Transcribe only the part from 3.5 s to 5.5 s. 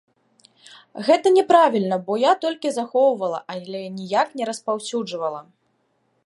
але ніяк не распаўсюджвала.